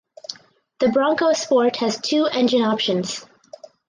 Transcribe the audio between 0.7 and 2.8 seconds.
The Bronco Sport has two engine